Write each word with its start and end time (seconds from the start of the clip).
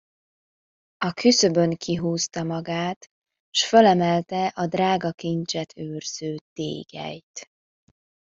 A 0.97 1.13
küszöbön 1.13 1.69
kihúzta 1.75 2.43
magát, 2.43 3.09
s 3.55 3.67
fölemelte 3.67 4.47
a 4.47 4.67
drága 4.67 5.11
kincset 5.11 5.77
őrző 5.77 6.35
tégelyt. 6.53 7.49